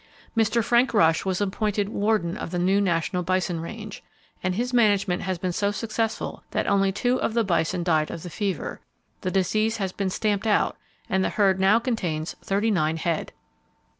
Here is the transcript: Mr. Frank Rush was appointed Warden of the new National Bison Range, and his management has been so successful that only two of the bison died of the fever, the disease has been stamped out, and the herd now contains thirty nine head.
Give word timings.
Mr. 0.35 0.63
Frank 0.63 0.95
Rush 0.95 1.25
was 1.25 1.41
appointed 1.41 1.87
Warden 1.89 2.35
of 2.35 2.49
the 2.49 2.57
new 2.57 2.81
National 2.81 3.21
Bison 3.21 3.59
Range, 3.59 4.01
and 4.41 4.55
his 4.55 4.73
management 4.73 5.21
has 5.21 5.37
been 5.37 5.51
so 5.53 5.69
successful 5.69 6.43
that 6.49 6.65
only 6.65 6.91
two 6.91 7.21
of 7.21 7.35
the 7.35 7.43
bison 7.43 7.83
died 7.83 8.09
of 8.09 8.23
the 8.23 8.31
fever, 8.31 8.81
the 9.21 9.29
disease 9.29 9.77
has 9.77 9.91
been 9.91 10.09
stamped 10.09 10.47
out, 10.47 10.75
and 11.07 11.23
the 11.23 11.29
herd 11.29 11.59
now 11.59 11.77
contains 11.77 12.35
thirty 12.41 12.71
nine 12.71 12.97
head. 12.97 13.31